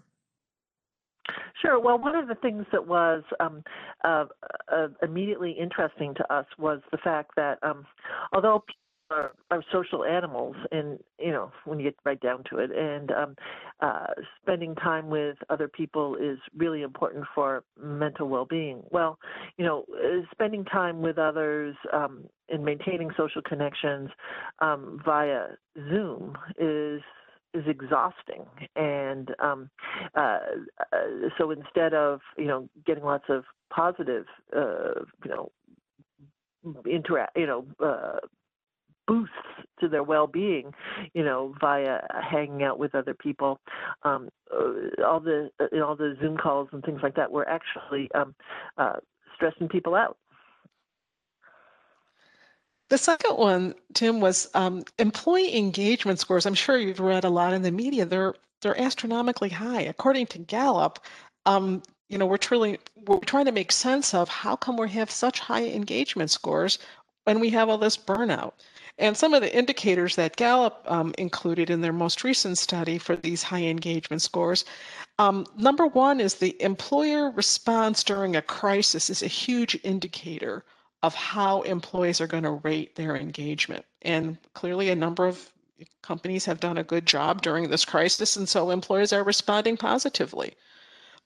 Sure. 1.63 1.79
Well, 1.79 1.98
one 1.98 2.15
of 2.15 2.27
the 2.27 2.36
things 2.36 2.65
that 2.74 2.86
was 2.86 3.24
um, 3.39 3.63
uh, 4.03 4.25
uh, 4.72 4.88
immediately 5.01 5.51
interesting 5.51 6.13
to 6.15 6.34
us 6.34 6.46
was 6.60 6.82
the 6.91 6.98
fact 6.98 7.32
that 7.38 7.58
um, 7.63 7.86
although 8.34 8.63
are, 9.10 9.32
are 9.51 9.63
social 9.72 10.03
animals, 10.03 10.55
and 10.72 11.00
you 11.20 11.32
know 11.32 11.51
when 11.65 11.79
you 11.79 11.86
get 11.86 11.96
right 12.03 12.20
down 12.20 12.43
to 12.50 12.58
it, 12.58 12.72
and 12.72 13.12
um, 13.12 13.36
uh, 13.79 14.08
spending 14.41 14.75
time 14.75 15.10
with 15.10 15.38
other 15.50 15.67
people 15.67 16.15
is 16.15 16.38
really 16.58 16.82
important 16.82 17.24
for 17.34 17.63
mental 17.82 18.27
well-being. 18.27 18.82
Well, 18.91 19.17
you 19.58 19.65
know, 19.65 19.86
uh, 19.93 20.22
spending 20.32 20.65
time 20.65 21.01
with 21.01 21.17
others 21.17 21.75
um, 21.93 22.25
and 22.50 22.65
maintaining 22.65 23.12
social 23.15 23.41
connections 23.41 24.10
um, 24.60 25.00
via 25.05 25.48
Zoom 25.89 26.36
is 26.58 27.01
is 27.53 27.63
exhausting 27.67 28.45
and 28.75 29.33
um, 29.39 29.69
uh, 30.15 30.39
uh, 30.91 31.29
so 31.38 31.51
instead 31.51 31.93
of 31.93 32.19
you 32.38 32.45
know 32.45 32.67
getting 32.86 33.03
lots 33.03 33.25
of 33.29 33.43
positive 33.69 34.25
uh, 34.55 35.01
you 35.24 35.31
know 35.31 35.51
interact 36.86 37.38
you 37.38 37.48
know 37.48 37.65
uh, 37.83 38.17
boosts 39.07 39.36
to 39.79 39.88
their 39.88 40.03
well-being, 40.03 40.72
you 41.13 41.24
know, 41.24 41.53
via 41.60 42.00
hanging 42.29 42.63
out 42.63 42.79
with 42.79 42.95
other 42.95 43.13
people. 43.13 43.60
Um, 44.03 44.29
uh, 44.51 45.03
all 45.05 45.19
the 45.19 45.50
uh, 45.60 45.83
all 45.83 45.95
the 45.95 46.15
Zoom 46.22 46.38
calls 46.38 46.69
and 46.72 46.83
things 46.83 47.00
like 47.03 47.15
that 47.15 47.31
were 47.31 47.48
actually 47.48 48.10
um, 48.13 48.36
uh, 48.77 48.98
stressing 49.36 49.67
people 49.67 49.95
out. 49.95 50.17
The 52.93 53.00
second 53.00 53.38
one, 53.38 53.73
Tim, 53.95 54.19
was 54.19 54.51
um, 54.53 54.83
employee 55.00 55.57
engagement 55.57 56.19
scores. 56.19 56.45
I'm 56.45 56.53
sure 56.53 56.77
you've 56.77 57.00
read 57.00 57.23
a 57.23 57.29
lot 57.31 57.51
in 57.51 57.63
the 57.63 57.71
media. 57.71 58.05
They're 58.05 58.35
they're 58.62 58.79
astronomically 58.79 59.50
high, 59.50 59.81
according 59.81 60.27
to 60.27 60.38
Gallup. 60.38 61.00
Um, 61.47 61.81
you 62.07 62.19
know, 62.19 62.27
we're 62.27 62.38
truly 62.38 62.77
we're 63.07 63.17
trying 63.21 63.45
to 63.45 63.51
make 63.51 63.71
sense 63.71 64.13
of 64.13 64.29
how 64.29 64.55
come 64.55 64.77
we 64.77 64.91
have 64.91 65.09
such 65.09 65.39
high 65.39 65.65
engagement 65.65 66.29
scores 66.29 66.77
when 67.23 67.39
we 67.39 67.50
have 67.50 67.67
all 67.67 67.79
this 67.79 67.97
burnout. 67.97 68.53
And 69.00 69.17
some 69.17 69.33
of 69.33 69.41
the 69.41 69.57
indicators 69.57 70.15
that 70.17 70.35
Gallup 70.35 70.85
um, 70.85 71.15
included 71.17 71.71
in 71.71 71.81
their 71.81 71.93
most 71.93 72.23
recent 72.23 72.59
study 72.59 73.00
for 73.00 73.15
these 73.15 73.41
high 73.41 73.63
engagement 73.63 74.21
scores 74.21 74.65
um, 75.17 75.45
number 75.57 75.88
one 75.88 76.19
is 76.19 76.35
the 76.35 76.59
employer 76.62 77.31
response 77.31 78.03
during 78.03 78.35
a 78.35 78.41
crisis 78.43 79.09
is 79.09 79.23
a 79.23 79.27
huge 79.27 79.79
indicator 79.83 80.63
of 81.03 81.13
how 81.13 81.62
employees 81.63 82.22
are 82.22 82.27
going 82.27 82.43
to 82.43 82.62
rate 82.63 82.95
their 82.95 83.15
engagement. 83.15 83.86
And 84.01 84.38
clearly, 84.53 84.89
a 84.89 84.95
number 84.95 85.27
of 85.27 85.51
companies 86.01 86.45
have 86.45 86.62
done 86.62 86.77
a 86.77 86.83
good 86.83 87.05
job 87.05 87.41
during 87.41 87.69
this 87.69 87.83
crisis, 87.83 88.38
and 88.38 88.48
so 88.48 88.69
employers 88.72 89.12
are 89.12 89.24
responding 89.24 89.75
positively. 89.75 90.53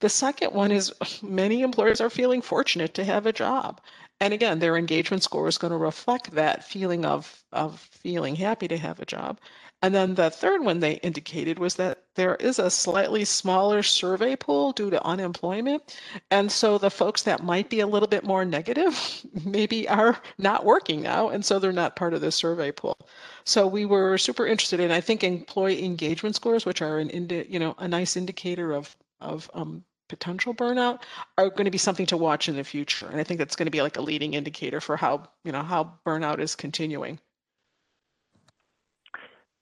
The 0.00 0.08
second 0.08 0.52
one 0.52 0.72
is 0.72 0.92
many 1.22 1.62
employers 1.62 2.00
are 2.00 2.10
feeling 2.10 2.42
fortunate 2.42 2.92
to 2.94 3.04
have 3.04 3.24
a 3.24 3.32
job. 3.32 3.80
And 4.20 4.34
again, 4.34 4.58
their 4.58 4.76
engagement 4.76 5.22
score 5.22 5.46
is 5.46 5.58
going 5.58 5.70
to 5.70 5.76
reflect 5.76 6.32
that 6.32 6.64
feeling 6.64 7.04
of, 7.04 7.44
of 7.52 7.78
feeling 7.78 8.34
happy 8.34 8.66
to 8.66 8.76
have 8.78 8.98
a 8.98 9.06
job. 9.06 9.38
And 9.80 9.94
then 9.94 10.14
the 10.16 10.30
third 10.30 10.64
one 10.64 10.80
they 10.80 10.94
indicated 10.94 11.58
was 11.58 11.76
that 11.76 12.04
there 12.16 12.34
is 12.36 12.58
a 12.58 12.70
slightly 12.70 13.24
smaller 13.24 13.82
survey 13.82 14.34
pool 14.34 14.72
due 14.72 14.90
to 14.90 15.04
unemployment. 15.04 15.96
And 16.30 16.50
so 16.50 16.78
the 16.78 16.90
folks 16.90 17.22
that 17.22 17.44
might 17.44 17.70
be 17.70 17.78
a 17.80 17.86
little 17.86 18.08
bit 18.08 18.24
more 18.24 18.44
negative 18.44 19.24
maybe 19.44 19.88
are 19.88 20.20
not 20.36 20.64
working 20.64 21.00
now. 21.02 21.28
And 21.28 21.44
so 21.44 21.58
they're 21.58 21.72
not 21.72 21.94
part 21.96 22.12
of 22.14 22.20
the 22.20 22.32
survey 22.32 22.72
pool. 22.72 22.96
So 23.44 23.66
we 23.68 23.84
were 23.84 24.18
super 24.18 24.46
interested 24.46 24.80
in, 24.80 24.90
I 24.90 25.00
think, 25.00 25.22
employee 25.22 25.84
engagement 25.84 26.34
scores, 26.34 26.66
which 26.66 26.82
are 26.82 26.98
an 26.98 27.10
indi- 27.10 27.46
you 27.48 27.60
know, 27.60 27.74
a 27.78 27.86
nice 27.86 28.16
indicator 28.16 28.72
of, 28.72 28.96
of 29.20 29.48
um, 29.54 29.84
potential 30.08 30.54
burnout 30.54 31.02
are 31.36 31.50
going 31.50 31.66
to 31.66 31.70
be 31.70 31.78
something 31.78 32.06
to 32.06 32.16
watch 32.16 32.48
in 32.48 32.56
the 32.56 32.64
future 32.64 33.06
and 33.08 33.20
i 33.20 33.24
think 33.24 33.36
that's 33.38 33.56
going 33.56 33.66
to 33.66 33.70
be 33.70 33.82
like 33.82 33.98
a 33.98 34.00
leading 34.00 34.32
indicator 34.34 34.80
for 34.80 34.96
how 34.96 35.28
you 35.44 35.52
know 35.52 35.62
how 35.62 35.92
burnout 36.06 36.40
is 36.40 36.56
continuing 36.56 37.18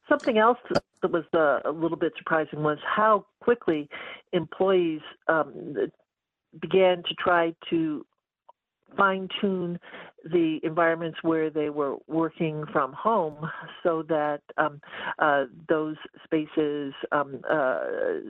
something 0.08 0.38
else 0.38 0.58
that 1.02 1.10
was 1.10 1.24
uh, 1.34 1.60
a 1.68 1.72
little 1.72 1.96
bit 1.96 2.12
surprising 2.16 2.62
was 2.62 2.78
how 2.84 3.26
quickly 3.40 3.88
employees 4.32 5.00
um, 5.28 5.74
began 6.60 7.02
to 7.02 7.14
try 7.18 7.54
to 7.70 8.04
fine 8.96 9.28
tune 9.40 9.78
the 10.24 10.58
environments 10.62 11.18
where 11.22 11.50
they 11.50 11.70
were 11.70 11.96
working 12.08 12.64
from 12.72 12.92
home 12.92 13.48
so 13.82 14.02
that 14.08 14.40
um, 14.56 14.80
uh, 15.18 15.44
those 15.68 15.96
spaces 16.24 16.92
um, 17.12 17.40
uh, 17.50 17.80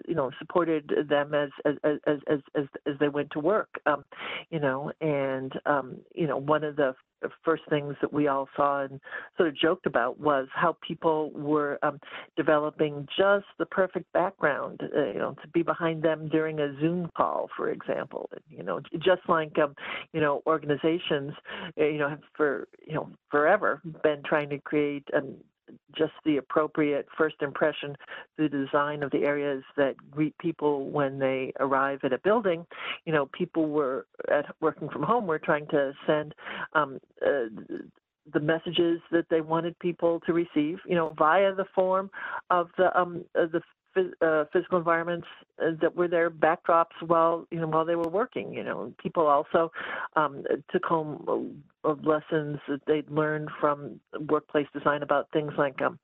you 0.08 0.14
know 0.14 0.30
supported 0.38 0.92
them 1.08 1.34
as 1.34 1.50
as 1.64 1.74
as 2.06 2.18
as 2.28 2.40
as, 2.56 2.94
they 2.98 3.08
went 3.08 3.30
to 3.30 3.38
work 3.38 3.68
um, 3.86 4.04
you 4.50 4.58
know 4.58 4.90
and 5.00 5.52
um, 5.66 5.96
you 6.14 6.26
know 6.26 6.38
one 6.38 6.64
of 6.64 6.76
the 6.76 6.94
first 7.44 7.62
things 7.68 7.94
that 8.00 8.12
we 8.12 8.28
all 8.28 8.48
saw 8.56 8.82
and 8.82 9.00
sort 9.36 9.48
of 9.48 9.56
joked 9.56 9.86
about 9.86 10.18
was 10.18 10.48
how 10.54 10.76
people 10.86 11.30
were 11.30 11.78
um, 11.82 12.00
developing 12.36 13.06
just 13.16 13.46
the 13.58 13.66
perfect 13.66 14.12
background, 14.12 14.80
uh, 14.82 15.06
you 15.06 15.18
know, 15.18 15.34
to 15.42 15.48
be 15.48 15.62
behind 15.62 16.02
them 16.02 16.28
during 16.28 16.58
a 16.60 16.78
Zoom 16.80 17.10
call, 17.16 17.48
for 17.56 17.70
example. 17.70 18.28
You 18.50 18.62
know, 18.62 18.80
just 18.98 19.22
like 19.28 19.58
um, 19.58 19.74
you 20.12 20.20
know 20.20 20.42
organizations, 20.46 21.32
uh, 21.78 21.84
you 21.84 21.98
know, 21.98 22.08
have 22.08 22.20
for 22.36 22.68
you 22.86 22.94
know 22.94 23.10
forever 23.30 23.80
been 24.02 24.22
trying 24.24 24.48
to 24.50 24.58
create 24.58 25.04
um, 25.16 25.36
just 25.96 26.12
the 26.24 26.36
appropriate 26.36 27.06
first 27.16 27.36
impression, 27.40 27.96
the 28.38 28.48
design 28.48 29.02
of 29.02 29.10
the 29.10 29.24
areas 29.24 29.62
that 29.76 29.94
greet 30.10 30.36
people 30.38 30.90
when 30.90 31.18
they 31.18 31.52
arrive 31.60 32.00
at 32.04 32.12
a 32.12 32.18
building. 32.18 32.66
You 33.04 33.12
know, 33.12 33.26
people 33.26 33.68
were 33.68 34.06
at 34.30 34.46
working 34.60 34.88
from 34.88 35.02
home 35.02 35.26
were 35.26 35.38
trying 35.38 35.66
to 35.68 35.92
send 36.06 36.34
um, 36.74 36.98
uh, 37.24 37.46
the 38.32 38.40
messages 38.40 39.00
that 39.12 39.26
they 39.30 39.40
wanted 39.40 39.78
people 39.78 40.20
to 40.26 40.32
receive, 40.32 40.78
you 40.86 40.96
know, 40.96 41.14
via 41.16 41.54
the 41.54 41.66
form 41.74 42.10
of 42.50 42.68
the 42.76 42.98
um, 42.98 43.24
the 43.34 43.60
uh, 44.20 44.44
physical 44.52 44.78
environments 44.78 45.26
uh, 45.60 45.70
that 45.80 45.96
were 45.96 46.08
their 46.08 46.30
backdrops 46.30 47.00
while 47.06 47.46
you 47.50 47.60
know 47.60 47.66
while 47.66 47.84
they 47.84 47.96
were 47.96 48.08
working. 48.08 48.52
You 48.52 48.64
know, 48.64 48.92
people 49.02 49.26
also 49.26 49.72
um, 50.16 50.44
took 50.70 50.84
home 50.84 51.62
lessons 51.84 52.58
that 52.68 52.80
they'd 52.86 53.10
learned 53.10 53.48
from 53.60 54.00
workplace 54.28 54.66
design 54.72 55.02
about 55.02 55.28
things 55.32 55.52
like 55.56 55.80
um, 55.82 55.98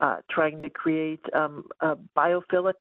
uh, 0.00 0.16
trying 0.30 0.62
to 0.62 0.70
create 0.70 1.24
um, 1.34 1.66
uh, 1.80 1.94
biophilic 2.16 2.74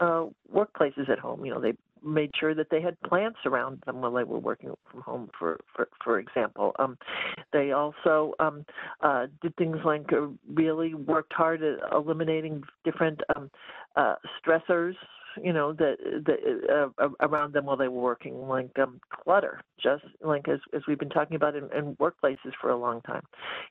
uh, 0.00 0.26
workplaces 0.54 1.08
at 1.08 1.18
home. 1.18 1.44
You 1.44 1.54
know, 1.54 1.60
they 1.60 1.74
made 2.04 2.30
sure 2.38 2.54
that 2.54 2.68
they 2.70 2.80
had 2.80 3.00
plants 3.02 3.38
around 3.46 3.82
them 3.86 4.00
while 4.00 4.12
they 4.12 4.24
were 4.24 4.38
working 4.38 4.72
from 4.90 5.00
home, 5.02 5.30
for 5.38 5.60
for, 5.74 5.88
for 6.02 6.18
example. 6.18 6.72
Um, 6.78 6.98
they 7.52 7.72
also 7.72 8.34
um, 8.40 8.64
uh, 9.00 9.26
did 9.42 9.54
things 9.56 9.78
like 9.84 10.12
uh, 10.12 10.28
really 10.52 10.94
worked 10.94 11.32
hard 11.32 11.62
at 11.62 11.78
eliminating 11.92 12.62
different 12.84 13.20
um, 13.36 13.50
uh, 13.96 14.16
stressors 14.42 14.94
you 15.42 15.52
know 15.52 15.72
that 15.72 15.96
that 16.26 16.90
uh, 16.98 17.08
around 17.20 17.52
them 17.52 17.66
while 17.66 17.76
they 17.76 17.88
were 17.88 18.02
working 18.02 18.48
like 18.48 18.70
um, 18.78 19.00
clutter 19.10 19.60
just 19.82 20.04
like 20.20 20.48
as, 20.48 20.58
as 20.74 20.82
we've 20.88 20.98
been 20.98 21.08
talking 21.08 21.36
about 21.36 21.54
in, 21.54 21.64
in 21.76 21.94
workplaces 21.96 22.52
for 22.60 22.70
a 22.70 22.76
long 22.76 23.00
time 23.02 23.22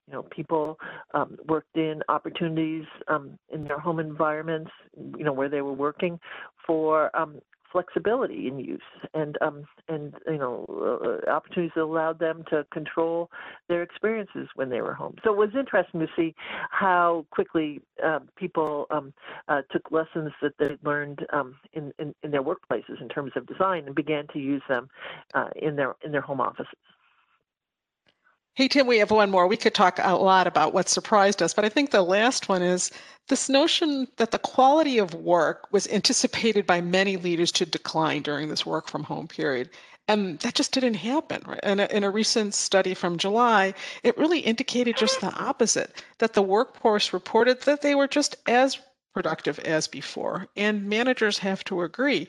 you 0.07 0.13
know 0.13 0.24
people 0.24 0.77
um, 1.13 1.38
worked 1.48 1.75
in 1.75 2.01
opportunities 2.09 2.86
um, 3.07 3.38
in 3.53 3.63
their 3.63 3.79
home 3.79 4.00
environments 4.00 4.71
you 5.17 5.24
know 5.24 5.33
where 5.33 5.50
they 5.50 5.62
were 5.62 5.74
working 5.74 6.19
for 6.65 7.15
um, 7.17 7.39
flexibility 7.71 8.47
in 8.47 8.59
use 8.59 8.81
and 9.13 9.38
um, 9.41 9.65
and 9.88 10.13
you 10.27 10.38
know 10.38 10.65
uh, 10.69 11.29
opportunities 11.29 11.71
that 11.75 11.83
allowed 11.83 12.19
them 12.19 12.43
to 12.49 12.65
control 12.71 13.29
their 13.67 13.81
experiences 13.83 14.47
when 14.55 14.69
they 14.69 14.81
were 14.81 14.93
home. 14.93 15.15
So 15.23 15.31
it 15.31 15.38
was 15.38 15.49
interesting 15.57 15.99
to 16.01 16.07
see 16.15 16.35
how 16.71 17.25
quickly 17.31 17.81
uh, 18.03 18.19
people 18.35 18.88
um, 18.89 19.13
uh, 19.47 19.61
took 19.71 19.91
lessons 19.91 20.31
that 20.41 20.53
they 20.59 20.77
learned 20.83 21.25
um, 21.33 21.55
in, 21.73 21.93
in, 21.99 22.13
in 22.23 22.31
their 22.31 22.43
workplaces 22.43 23.01
in 23.01 23.09
terms 23.09 23.31
of 23.35 23.45
design 23.47 23.85
and 23.85 23.95
began 23.95 24.27
to 24.33 24.39
use 24.39 24.63
them 24.67 24.89
uh, 25.33 25.49
in 25.55 25.75
their 25.75 25.95
in 26.03 26.11
their 26.11 26.21
home 26.21 26.41
offices. 26.41 26.67
Hey, 28.56 28.68
Tim, 28.68 28.88
we 28.88 28.98
have 28.98 29.12
one 29.12 29.32
more. 29.32 29.48
We 29.48 29.58
could 29.58 29.74
talk 29.74 30.00
a 30.01 30.15
lot 30.15 30.46
about 30.46 30.74
what 30.74 30.89
surprised 30.89 31.41
us, 31.41 31.53
but 31.53 31.63
I 31.63 31.70
think 31.70 31.91
the 31.91 32.01
last 32.01 32.50
one 32.50 32.62
is 32.62 32.91
this 33.29 33.48
notion 33.48 34.08
that 34.18 34.32
the 34.32 34.39
quality 34.39 34.98
of 34.98 35.13
work 35.13 35.68
was 35.72 35.88
anticipated 35.88 36.68
by 36.68 36.82
many 36.82 37.15
leaders 37.15 37.51
to 37.53 37.65
decline 37.65 38.22
during 38.22 38.50
this 38.50 38.65
work 38.65 38.89
from 38.89 39.03
home 39.03 39.27
period. 39.27 39.70
And 40.10 40.39
that 40.39 40.56
just 40.56 40.74
didn't 40.74 40.96
happen. 40.96 41.44
And 41.63 41.79
in 41.79 42.03
a 42.03 42.10
recent 42.10 42.53
study 42.53 42.94
from 42.94 43.18
July, 43.18 43.74
it 44.03 44.18
really 44.18 44.39
indicated 44.39 44.98
just 44.98 45.22
the 45.22 45.34
opposite 45.36 46.03
that 46.18 46.34
the 46.34 46.41
workforce 46.41 47.13
reported 47.13 47.62
that 47.62 47.82
they 47.82 47.96
were 47.96 48.08
just 48.08 48.36
as 48.48 48.77
productive 49.13 49.60
as 49.60 49.88
before. 49.88 50.48
And 50.58 50.89
managers 50.89 51.38
have 51.39 51.63
to 51.65 51.84
agree. 51.84 52.27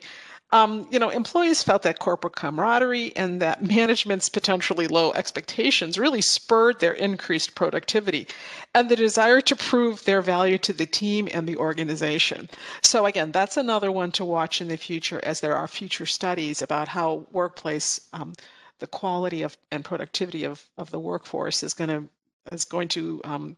Um, 0.53 0.85
you 0.91 0.99
know, 0.99 1.09
employees 1.09 1.63
felt 1.63 1.83
that 1.83 1.99
corporate 1.99 2.35
camaraderie 2.35 3.15
and 3.15 3.41
that 3.41 3.63
management's 3.63 4.27
potentially 4.27 4.87
low 4.87 5.13
expectations 5.13 5.97
really 5.97 6.21
spurred 6.21 6.79
their 6.79 6.91
increased 6.91 7.55
productivity 7.55 8.27
and 8.75 8.89
the 8.89 8.97
desire 8.97 9.39
to 9.41 9.55
prove 9.55 10.03
their 10.03 10.21
value 10.21 10.57
to 10.57 10.73
the 10.73 10.85
team 10.85 11.29
and 11.31 11.47
the 11.47 11.55
organization. 11.55 12.49
So, 12.83 13.05
again, 13.05 13.31
that's 13.31 13.55
another 13.55 13.91
one 13.91 14.11
to 14.13 14.25
watch 14.25 14.59
in 14.59 14.67
the 14.67 14.77
future 14.77 15.21
as 15.23 15.39
there 15.39 15.55
are 15.55 15.67
future 15.69 16.05
studies 16.05 16.61
about 16.61 16.89
how 16.89 17.25
workplace, 17.31 18.01
um, 18.11 18.33
the 18.79 18.87
quality 18.87 19.43
of 19.43 19.57
and 19.71 19.85
productivity 19.85 20.43
of, 20.43 20.65
of 20.77 20.91
the 20.91 20.99
workforce 20.99 21.63
is 21.63 21.73
going 21.73 21.89
to 21.89 22.09
is 22.51 22.65
going 22.65 22.87
to 22.89 23.21
um, 23.23 23.55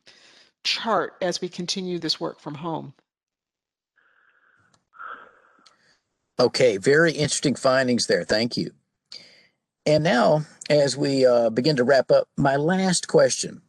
chart 0.64 1.16
as 1.22 1.42
we 1.42 1.50
continue 1.50 1.98
this 1.98 2.20
work 2.20 2.40
from 2.40 2.56
home. 2.56 2.94
Okay, 6.40 6.78
very 6.78 7.12
interesting 7.12 7.56
findings 7.56 8.08
there. 8.08 8.24
Thank 8.24 8.58
you. 8.58 8.72
And 9.86 10.04
now, 10.04 10.46
as 10.70 10.98
we 10.98 11.26
uh, 11.26 11.50
begin 11.50 11.76
to 11.76 11.84
wrap 11.84 12.10
up, 12.10 12.28
my 12.38 12.56
last 12.56 13.08
question 13.08 13.62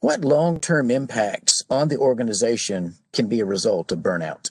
What 0.00 0.24
long 0.24 0.60
term 0.60 0.90
impacts 0.90 1.64
on 1.70 1.88
the 1.88 1.98
organization 1.98 2.94
can 3.12 3.26
be 3.26 3.40
a 3.40 3.46
result 3.46 3.90
of 3.90 3.98
burnout? 3.98 4.50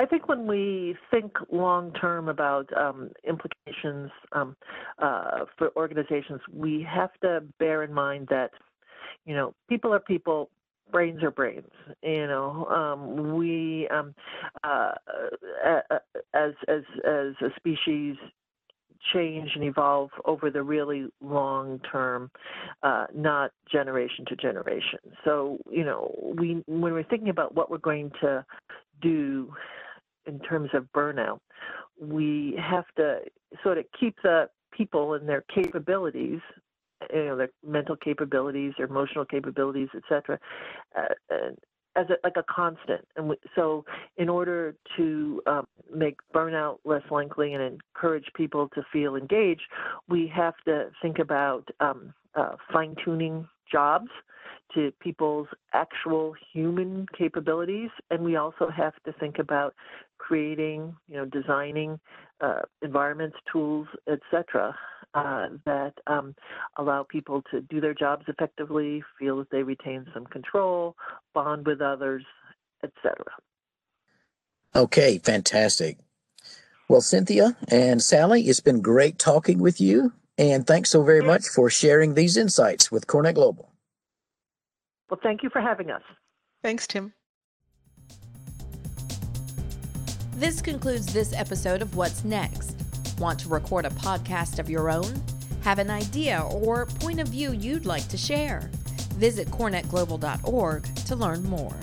I 0.00 0.06
think 0.06 0.28
when 0.28 0.46
we 0.46 0.96
think 1.10 1.32
long 1.52 1.92
term 1.92 2.28
about 2.28 2.66
um, 2.76 3.10
implications 3.28 4.10
um, 4.32 4.56
uh, 4.98 5.44
for 5.58 5.70
organizations, 5.76 6.40
we 6.50 6.86
have 6.88 7.10
to 7.22 7.42
bear 7.58 7.82
in 7.82 7.92
mind 7.92 8.28
that, 8.30 8.50
you 9.26 9.34
know, 9.34 9.54
people 9.68 9.92
are 9.92 10.00
people, 10.00 10.48
brains 10.90 11.22
are 11.22 11.30
brains. 11.30 11.70
You 12.02 12.26
know, 12.26 12.66
um, 12.66 13.36
we 13.36 13.88
um, 13.88 14.14
uh, 14.64 14.92
as 16.34 16.52
as 16.68 16.82
as 17.06 17.34
a 17.42 17.50
species 17.56 18.16
change 19.12 19.50
and 19.54 19.64
evolve 19.64 20.10
over 20.26 20.50
the 20.50 20.62
really 20.62 21.06
long 21.20 21.80
term, 21.90 22.30
uh, 22.82 23.06
not 23.14 23.50
generation 23.70 24.24
to 24.26 24.36
generation. 24.36 24.98
So 25.24 25.58
you 25.70 25.84
know, 25.84 26.14
we 26.38 26.62
when 26.66 26.92
we're 26.92 27.04
thinking 27.04 27.30
about 27.30 27.54
what 27.54 27.70
we're 27.70 27.78
going 27.78 28.10
to 28.20 28.44
do 29.00 29.52
in 30.26 30.38
terms 30.40 30.70
of 30.74 30.86
burnout, 30.94 31.40
we 32.00 32.58
have 32.58 32.84
to 32.96 33.20
sort 33.62 33.78
of 33.78 33.84
keep 33.98 34.16
the 34.22 34.48
people 34.76 35.14
and 35.14 35.28
their 35.28 35.44
capabilities 35.54 36.40
you 37.12 37.24
know, 37.26 37.36
their 37.36 37.50
mental 37.66 37.96
capabilities, 37.96 38.72
their 38.76 38.86
emotional 38.86 39.24
capabilities, 39.24 39.88
etc., 39.94 40.38
uh, 40.96 41.34
as 41.96 42.06
a, 42.08 42.14
like 42.22 42.36
a 42.36 42.44
constant. 42.48 43.06
And 43.16 43.30
we, 43.30 43.36
so, 43.54 43.84
in 44.16 44.28
order 44.28 44.74
to 44.96 45.42
um, 45.46 45.66
make 45.92 46.16
burnout 46.34 46.78
less 46.84 47.02
likely 47.10 47.54
and 47.54 47.80
encourage 47.94 48.26
people 48.34 48.68
to 48.74 48.82
feel 48.92 49.16
engaged, 49.16 49.62
we 50.08 50.30
have 50.34 50.54
to 50.66 50.90
think 51.02 51.18
about 51.18 51.68
um, 51.80 52.14
uh, 52.34 52.52
fine 52.72 52.94
tuning 53.04 53.48
jobs 53.70 54.08
to 54.74 54.92
people's 55.00 55.48
actual 55.72 56.32
human 56.52 57.06
capabilities, 57.16 57.90
and 58.10 58.22
we 58.22 58.36
also 58.36 58.68
have 58.68 58.94
to 59.04 59.12
think 59.14 59.38
about 59.38 59.74
creating, 60.18 60.94
you 61.08 61.16
know, 61.16 61.24
designing 61.24 61.98
uh, 62.40 62.60
environments, 62.82 63.36
tools, 63.50 63.88
etc., 64.08 64.74
uh, 65.14 65.48
that 65.64 65.94
um, 66.06 66.34
allow 66.76 67.02
people 67.02 67.42
to 67.50 67.60
do 67.60 67.80
their 67.80 67.94
jobs 67.94 68.24
effectively, 68.28 69.02
feel 69.18 69.38
that 69.38 69.50
they 69.50 69.62
retain 69.62 70.06
some 70.14 70.26
control, 70.26 70.96
bond 71.34 71.66
with 71.66 71.80
others, 71.80 72.24
etc. 72.84 73.16
Okay, 74.74 75.18
fantastic. 75.18 75.98
Well, 76.88 77.00
Cynthia 77.00 77.56
and 77.68 78.02
Sally, 78.02 78.42
it's 78.42 78.60
been 78.60 78.80
great 78.80 79.18
talking 79.18 79.58
with 79.58 79.80
you, 79.80 80.12
and 80.38 80.66
thanks 80.66 80.90
so 80.90 81.02
very 81.02 81.20
much 81.20 81.46
for 81.46 81.70
sharing 81.70 82.14
these 82.14 82.36
insights 82.36 82.90
with 82.90 83.06
CoreNet 83.06 83.34
Global. 83.34 83.70
Well, 85.08 85.20
thank 85.22 85.42
you 85.42 85.50
for 85.50 85.60
having 85.60 85.90
us. 85.90 86.02
Thanks, 86.62 86.86
Tim. 86.86 87.12
This 90.34 90.62
concludes 90.62 91.12
this 91.12 91.32
episode 91.32 91.82
of 91.82 91.96
What's 91.96 92.24
Next. 92.24 92.89
Want 93.20 93.38
to 93.40 93.50
record 93.50 93.84
a 93.84 93.90
podcast 93.90 94.58
of 94.58 94.70
your 94.70 94.90
own? 94.90 95.22
Have 95.60 95.78
an 95.78 95.90
idea 95.90 96.40
or 96.50 96.86
point 96.86 97.20
of 97.20 97.28
view 97.28 97.52
you'd 97.52 97.84
like 97.84 98.08
to 98.08 98.16
share? 98.16 98.70
Visit 99.16 99.48
corenetglobal.org 99.48 100.94
to 101.04 101.16
learn 101.16 101.42
more. 101.42 101.76